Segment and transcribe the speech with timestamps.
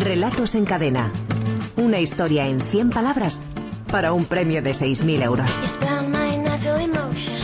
[0.00, 1.10] Relatos en cadena.
[1.76, 3.42] Una historia en 100 palabras
[3.90, 5.50] para un premio de 6.000 euros.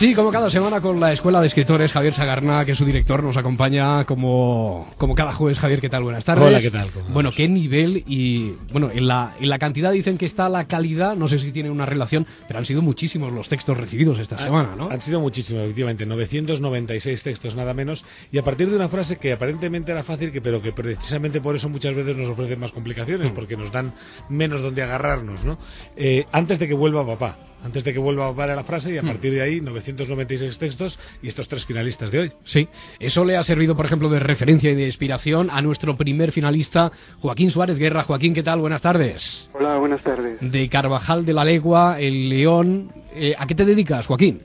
[0.03, 3.23] Sí, como cada semana con la Escuela de Escritores, Javier Sagarna, que es su director,
[3.23, 5.59] nos acompaña como, como cada jueves.
[5.59, 6.03] Javier, ¿qué tal?
[6.03, 6.45] Buenas tardes.
[6.45, 6.89] Hola, ¿qué tal?
[7.07, 8.03] Bueno, ¿qué nivel?
[8.05, 11.53] Y bueno, en la, en la cantidad dicen que está la calidad, no sé si
[11.53, 14.89] tiene una relación, pero han sido muchísimos los textos recibidos esta semana, ¿no?
[14.89, 19.31] Han sido muchísimos, efectivamente, 996 textos nada menos, y a partir de una frase que
[19.31, 23.31] aparentemente era fácil, que, pero que precisamente por eso muchas veces nos ofrecen más complicaciones,
[23.31, 23.35] Mm.
[23.35, 23.93] porque nos dan
[24.27, 25.57] menos donde agarrarnos, ¿no?
[25.95, 29.01] Eh, antes de que vuelva papá, antes de que vuelva era la frase, y a
[29.03, 29.07] Mm.
[29.07, 32.31] partir de ahí 996 textos y estos tres finalistas de hoy.
[32.43, 32.67] Sí,
[32.99, 36.91] eso le ha servido, por ejemplo, de referencia y de inspiración a nuestro primer finalista,
[37.19, 38.03] Joaquín Suárez Guerra.
[38.03, 38.59] Joaquín, ¿qué tal?
[38.59, 39.49] Buenas tardes.
[39.53, 40.39] Hola, buenas tardes.
[40.41, 42.91] De Carvajal de la Legua, El León.
[43.15, 44.41] Eh, ¿A qué te dedicas, Joaquín?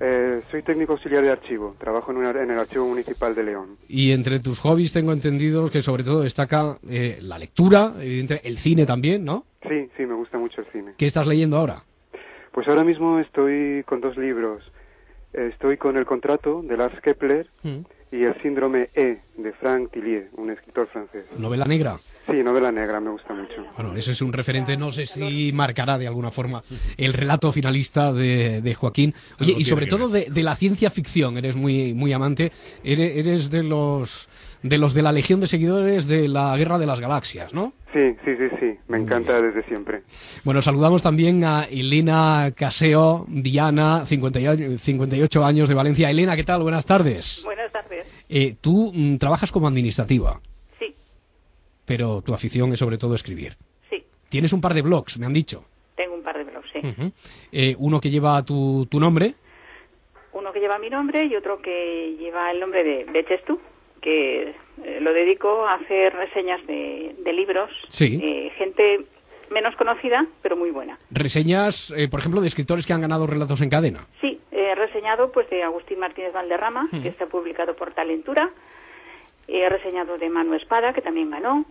[0.00, 1.74] Eh, soy técnico auxiliar de archivo.
[1.78, 3.76] Trabajo en, una- en el Archivo Municipal de León.
[3.88, 8.58] Y entre tus hobbies tengo entendido que sobre todo destaca eh, la lectura, evidente- el
[8.58, 9.44] cine también, ¿no?
[9.68, 10.92] Sí, sí, me gusta mucho el cine.
[10.96, 11.82] ¿Qué estás leyendo ahora?
[12.58, 14.64] Pues ahora mismo estoy con dos libros.
[15.32, 17.46] Estoy con El contrato de Lars Kepler
[18.10, 21.24] y El síndrome E de Frank Tillier, un escritor francés.
[21.38, 21.98] Novela negra.
[22.26, 23.64] Sí, novela negra, me gusta mucho.
[23.76, 26.60] Bueno, ese es un referente, no sé si marcará de alguna forma
[26.96, 29.14] el relato finalista de, de Joaquín.
[29.38, 32.50] Oye, y sobre todo de, de la ciencia ficción, eres muy, muy amante,
[32.82, 34.28] eres, eres de los
[34.62, 37.72] de los de la legión de seguidores de la Guerra de las Galaxias, ¿no?
[37.92, 40.02] Sí, sí, sí, sí, me encanta desde siempre.
[40.44, 46.10] Bueno, saludamos también a Elena Caseo, Diana, 58 58 años de Valencia.
[46.10, 46.62] Elena, ¿qué tal?
[46.62, 47.40] Buenas tardes.
[47.44, 48.06] Buenas tardes.
[48.28, 50.40] Eh, tú mm, trabajas como administrativa,
[50.78, 50.94] Sí,
[51.86, 53.56] pero tu afición es sobre todo escribir.
[53.88, 54.04] sí.
[54.28, 55.64] Tienes un par de blogs, me han dicho.
[55.96, 56.80] Tengo un par de blogs, sí.
[57.52, 59.34] Eh, uno que lleva tu, tu nombre.
[60.34, 63.58] Uno que lleva mi nombre y otro que lleva el nombre de Beches tú,
[64.00, 64.54] que
[64.84, 67.70] eh, lo dedico a hacer reseñas de, de libros.
[67.88, 68.18] Sí.
[68.22, 69.04] Eh, gente
[69.50, 70.98] menos conocida, pero muy buena.
[71.10, 74.06] Reseñas, eh, por ejemplo, de escritores que han ganado relatos en cadena.
[74.20, 78.50] Sí, he reseñado pues de Agustín Martínez Valderrama, que está publicado por Talentura.
[79.46, 81.64] He reseñado de Manu Espada, que también ganó.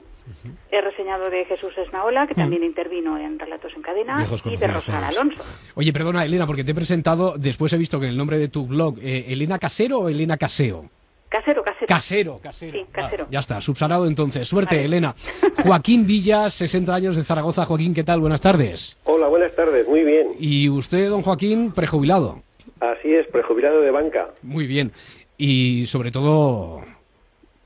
[0.71, 4.25] He reseñado de Jesús Esnaola, que también intervino en Relatos en Cadena.
[4.45, 4.89] Y de todos.
[4.89, 5.43] Alonso.
[5.75, 8.67] Oye, perdona, Elena, porque te he presentado, después he visto que el nombre de tu
[8.67, 10.89] blog, eh, Elena Casero o Elena Caseo.
[11.29, 11.87] Casero, casero.
[11.87, 12.71] Casero, casero.
[12.71, 13.25] Sí, casero.
[13.25, 14.47] Vale, ya está, subsanado entonces.
[14.47, 14.85] Suerte, Vale.
[14.85, 15.15] Elena.
[15.63, 17.65] Joaquín Villas, 60 años de Zaragoza.
[17.65, 18.21] Joaquín, ¿qué tal?
[18.21, 18.97] Buenas tardes.
[19.03, 20.29] Hola, buenas tardes, muy bien.
[20.39, 22.41] Y usted, don Joaquín, prejubilado.
[22.79, 24.29] Así es, prejubilado de banca.
[24.41, 24.91] Muy bien.
[25.37, 26.81] Y sobre todo,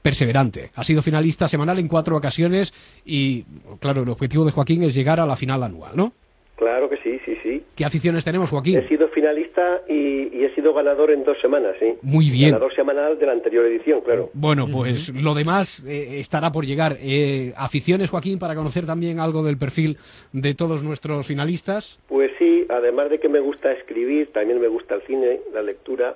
[0.02, 0.72] perseverante.
[0.76, 2.74] Ha sido finalista semanal en cuatro ocasiones
[3.06, 3.44] y,
[3.80, 6.14] claro, el objetivo de Joaquín es llegar a la final anual, ¿no?
[6.62, 7.64] Claro que sí, sí, sí.
[7.76, 8.78] ¿Qué aficiones tenemos, Joaquín?
[8.78, 11.96] He sido finalista y, y he sido ganador en dos semanas, sí.
[12.04, 12.52] Muy bien.
[12.52, 14.30] Ganador semanal de la anterior edición, claro.
[14.34, 16.98] Bueno, pues lo demás eh, estará por llegar.
[17.02, 19.98] Eh, aficiones, Joaquín, para conocer también algo del perfil
[20.34, 22.00] de todos nuestros finalistas.
[22.08, 26.16] Pues sí, además de que me gusta escribir, también me gusta el cine, la lectura,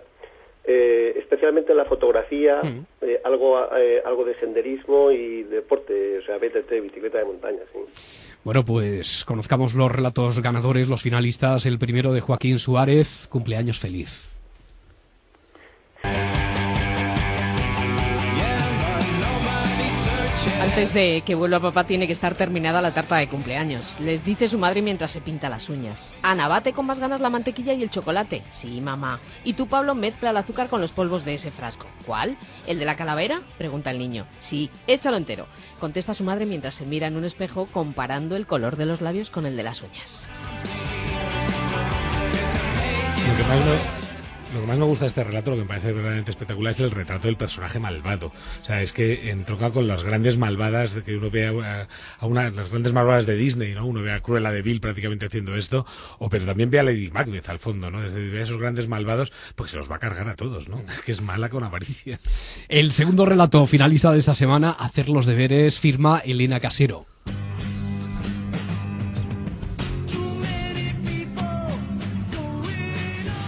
[0.67, 2.59] eh, especialmente la fotografía,
[3.01, 7.79] eh, algo, eh, algo de senderismo y deporte, o sea, BTT, bicicleta de montaña, sí.
[8.45, 11.65] Bueno, pues conozcamos los relatos ganadores, los finalistas.
[11.65, 14.34] El primero de Joaquín Suárez, cumpleaños feliz.
[20.85, 23.99] Antes de que vuelva papá tiene que estar terminada la tarta de cumpleaños.
[23.99, 26.15] Les dice su madre mientras se pinta las uñas.
[26.21, 28.43] Ana, bate con más ganas la mantequilla y el chocolate.
[28.51, 29.19] Sí, mamá.
[29.43, 31.87] Y tú, Pablo, mezcla el azúcar con los polvos de ese frasco.
[32.05, 32.37] ¿Cuál?
[32.67, 33.41] ¿El de la calavera?
[33.57, 34.27] Pregunta el niño.
[34.37, 35.47] Sí, échalo entero.
[35.79, 39.31] Contesta su madre mientras se mira en un espejo comparando el color de los labios
[39.31, 40.29] con el de las uñas.
[44.55, 46.79] Lo que más me gusta de este relato, lo que me parece verdaderamente espectacular, es
[46.79, 48.27] el retrato del personaje malvado.
[48.27, 51.87] O sea, es que entronca con las grandes malvadas que uno ve a,
[52.19, 53.85] a una, las grandes malvadas de Disney, ¿no?
[53.85, 55.85] Uno ve a Cruella de Vil prácticamente haciendo esto,
[56.19, 58.03] o pero también ve a Lady Macbeth al fondo, ¿no?
[58.03, 60.81] Es ve a esos grandes malvados, porque se los va a cargar a todos, ¿no?
[60.91, 62.19] Es que es mala con avaricia.
[62.69, 67.05] El segundo relato finalista de esta semana, Hacer los deberes, firma Elena Casero.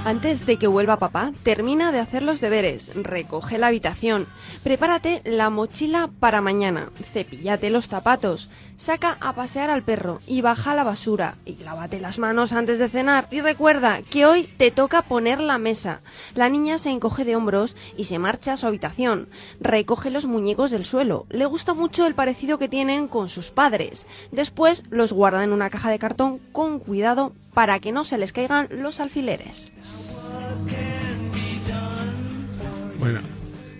[0.07, 4.25] Antes de que vuelva papá, termina de hacer los deberes, recoge la habitación,
[4.63, 10.75] prepárate la mochila para mañana, cepillate los zapatos, saca a pasear al perro y baja
[10.75, 11.35] la basura.
[11.43, 13.27] Y lávate las manos antes de cenar.
[13.31, 15.99] Y recuerda que hoy te toca poner la mesa.
[16.35, 19.27] La niña se encoge de hombros y se marcha a su habitación,
[19.59, 24.07] recoge los muñecos del suelo, le gusta mucho el parecido que tienen con sus padres,
[24.31, 28.33] después los guarda en una caja de cartón con cuidado para que no se les
[28.33, 29.71] caigan los alfileres.
[32.99, 33.21] Bueno,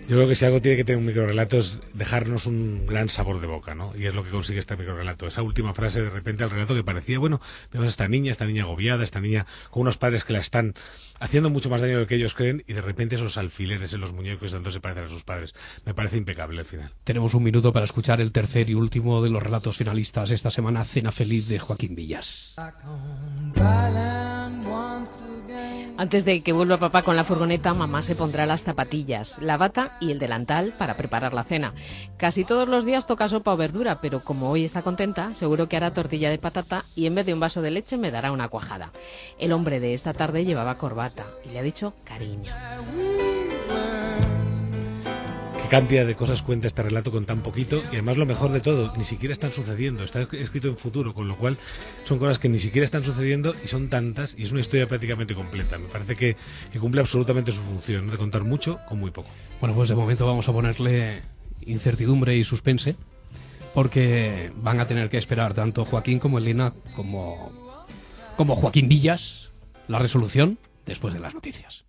[0.08, 3.42] Yo creo que si algo tiene que tener un microrelato es dejarnos un gran sabor
[3.42, 3.92] de boca, ¿no?
[3.94, 5.26] Y es lo que consigue este microrelato.
[5.26, 8.46] Esa última frase de repente al relato que parecía, bueno, vemos a esta niña, esta
[8.46, 10.72] niña agobiada, esta niña con unos padres que la están
[11.20, 14.00] haciendo mucho más daño de lo que ellos creen y de repente esos alfileres en
[14.00, 15.54] los muñecos tanto se parecen a sus padres.
[15.84, 16.90] Me parece impecable al final.
[17.04, 20.86] Tenemos un minuto para escuchar el tercer y último de los relatos finalistas esta semana,
[20.86, 22.54] Cena Feliz de Joaquín Villas.
[25.98, 29.98] Antes de que vuelva papá con la furgoneta, mamá se pondrá las zapatillas, la bata
[30.00, 31.74] y el delantal para preparar la cena.
[32.16, 35.76] Casi todos los días toca sopa o verdura, pero como hoy está contenta, seguro que
[35.76, 38.46] hará tortilla de patata y en vez de un vaso de leche me dará una
[38.46, 38.92] cuajada.
[39.40, 42.54] El hombre de esta tarde llevaba corbata y le ha dicho cariño
[45.68, 48.94] cantidad de cosas cuenta este relato con tan poquito y además lo mejor de todo,
[48.96, 51.56] ni siquiera están sucediendo, está escrito en futuro, con lo cual
[52.04, 55.34] son cosas que ni siquiera están sucediendo y son tantas y es una historia prácticamente
[55.34, 55.78] completa.
[55.78, 56.36] Me parece que,
[56.80, 59.28] cumple absolutamente su función, de contar mucho con muy poco.
[59.60, 61.22] Bueno, pues de momento vamos a ponerle
[61.60, 62.96] incertidumbre y suspense
[63.74, 67.86] porque van a tener que esperar tanto Joaquín como Elena como,
[68.36, 69.50] como Joaquín Villas
[69.86, 71.87] la resolución después de las noticias.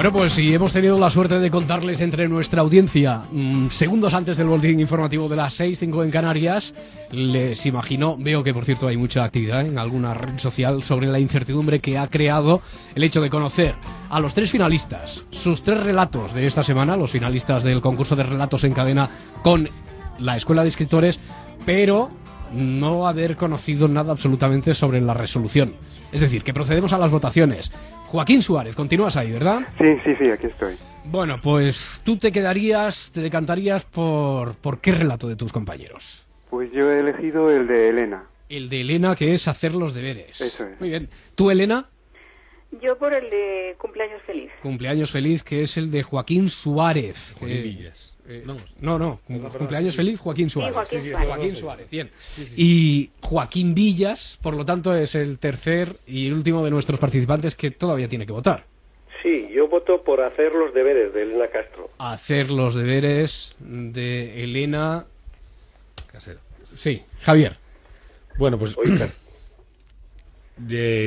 [0.00, 4.38] Bueno, pues si hemos tenido la suerte de contarles entre nuestra audiencia, mm, segundos antes
[4.38, 6.72] del boletín informativo de las 6, 5 en Canarias,
[7.12, 11.20] les imagino, veo que por cierto hay mucha actividad en alguna red social sobre la
[11.20, 12.62] incertidumbre que ha creado
[12.94, 13.74] el hecho de conocer
[14.08, 18.22] a los tres finalistas, sus tres relatos de esta semana, los finalistas del concurso de
[18.22, 19.10] relatos en cadena
[19.42, 19.68] con
[20.18, 21.20] la Escuela de Escritores,
[21.66, 22.08] pero
[22.54, 25.74] no haber conocido nada absolutamente sobre la resolución.
[26.10, 27.70] Es decir, que procedemos a las votaciones.
[28.10, 29.60] Joaquín Suárez, continúas ahí, ¿verdad?
[29.78, 30.74] Sí, sí, sí, aquí estoy.
[31.04, 36.26] Bueno, pues tú te quedarías, te decantarías por, por qué relato de tus compañeros.
[36.50, 38.24] Pues yo he elegido el de Elena.
[38.48, 40.40] El de Elena, que es hacer los deberes.
[40.40, 40.80] Eso es.
[40.80, 41.08] Muy bien.
[41.36, 41.86] ¿Tú, Elena?
[42.80, 44.50] Yo por el de cumpleaños feliz.
[44.62, 47.34] Cumpleaños feliz, que es el de Joaquín Suárez.
[47.38, 48.16] Joaquín Villas.
[48.28, 48.44] Eh,
[48.80, 50.74] no, no, cumpleaños feliz Joaquín Suárez.
[50.74, 51.28] Joaquín, Suárez.
[51.28, 52.10] Joaquín Suárez, bien.
[52.56, 57.72] Y Joaquín Villas, por lo tanto, es el tercer y último de nuestros participantes que
[57.72, 58.64] todavía tiene que votar.
[59.22, 61.90] Sí, yo voto por hacer los deberes de Elena Castro.
[61.98, 65.06] Hacer los deberes de Elena
[66.06, 66.38] Casero.
[66.76, 67.56] Sí, Javier.
[68.38, 68.76] Bueno, pues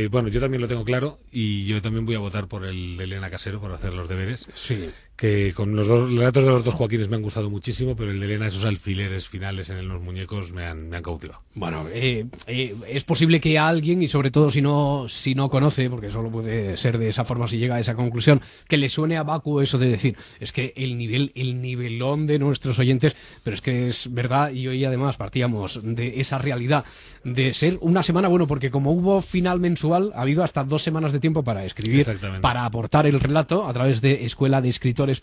[0.09, 3.03] bueno, yo también lo tengo claro y yo también voy a votar por el de
[3.03, 4.47] Elena Casero por hacer los deberes.
[4.53, 8.11] Sí que con los dos relatos de los dos Joaquines me han gustado muchísimo, pero
[8.11, 11.41] el de Elena, esos alfileres finales en los muñecos me han, me han cautivado.
[11.53, 15.49] Bueno, eh, eh, es posible que a alguien, y sobre todo si no, si no
[15.49, 18.89] conoce, porque solo puede ser de esa forma si llega a esa conclusión, que le
[18.89, 23.15] suene a vacuo eso de decir, es que el nivel, el nivelón de nuestros oyentes,
[23.43, 26.85] pero es que es verdad, y hoy además partíamos de esa realidad
[27.23, 31.11] de ser una semana, bueno, porque como hubo final mensual, ha habido hasta dos semanas
[31.11, 32.05] de tiempo para escribir,
[32.41, 35.21] para aportar el relato a través de Escuela de Escritores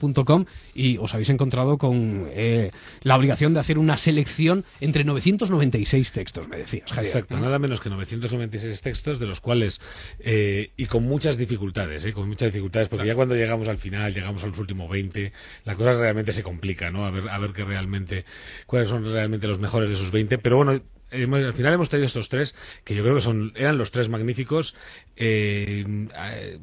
[0.75, 2.71] y os habéis encontrado con eh,
[3.03, 7.89] la obligación de hacer una selección entre 996 textos, me decías, Exacto, nada menos que
[7.89, 9.81] 996 textos, de los cuales,
[10.19, 14.13] eh, y con muchas dificultades, eh, con muchas dificultades, porque ya cuando llegamos al final,
[14.13, 15.33] llegamos a los últimos 20,
[15.65, 17.07] la cosa realmente se complica, ¿no?
[17.07, 18.27] A ver, a ver qué realmente,
[18.67, 22.29] cuáles son realmente los mejores de esos 20, pero bueno, al final hemos traído estos
[22.29, 22.55] tres,
[22.85, 24.75] que yo creo que son eran los tres magníficos.
[25.17, 25.85] Eh,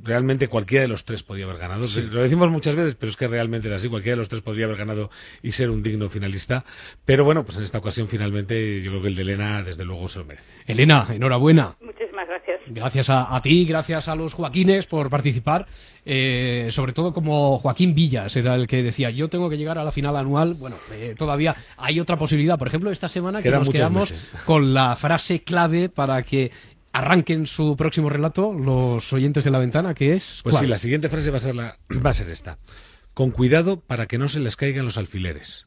[0.04, 1.86] realmente cualquiera de los tres podía haber ganado.
[2.12, 3.90] Lo decimos muchas veces, pero es que realmente era así.
[3.90, 5.10] Cualquiera de los tres podría haber ganado
[5.42, 6.64] y ser un digno finalista.
[7.06, 10.08] Pero bueno, pues en esta ocasión finalmente yo creo que el de Elena desde luego
[10.08, 10.54] se lo merece.
[10.66, 11.76] Elena, enhorabuena.
[11.82, 12.62] Muchísimas gracias.
[12.68, 15.68] Gracias a, ti, gracias a los Joaquines por participar.
[16.10, 19.84] Eh, sobre todo como Joaquín Villas era el que decía, yo tengo que llegar a
[19.84, 20.54] la final anual.
[20.54, 22.58] Bueno, eh, todavía hay otra posibilidad.
[22.58, 24.14] Por ejemplo, esta semana que nos quedamos
[24.46, 26.52] con la frase clave para que
[26.94, 30.40] arranquen su próximo relato los oyentes de la ventana, que es...
[30.44, 32.58] Pues sí, la siguiente frase va a, ser la, va a ser esta.
[33.14, 35.66] Con cuidado para que no se les caigan los alfileres.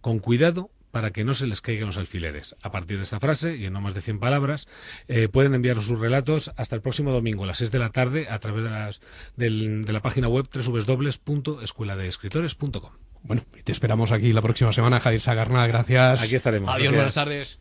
[0.00, 2.54] Con cuidado para que no se les caigan los alfileres.
[2.62, 4.68] A partir de esta frase, y en no más de 100 palabras,
[5.08, 8.28] eh, pueden enviar sus relatos hasta el próximo domingo a las 6 de la tarde
[8.28, 9.00] a través de, las,
[9.36, 12.92] de la página web www.escueladeescritores.com.
[13.24, 15.66] Bueno, te esperamos aquí la próxima semana, Javier Sagarna.
[15.66, 16.22] Gracias.
[16.22, 16.72] Aquí estaremos.
[16.72, 17.58] Adiós, buenas tardes.